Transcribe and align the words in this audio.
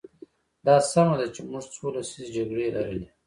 دا 0.65 0.75
سمه 0.91 1.15
ده 1.19 1.27
چې 1.33 1.41
موږ 1.49 1.65
څو 1.73 1.85
لسیزې 1.95 2.31
جګړې 2.35 2.67
لرلې. 2.75 3.07